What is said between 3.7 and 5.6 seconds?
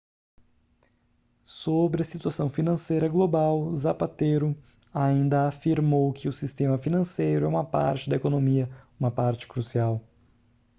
zapatero ainda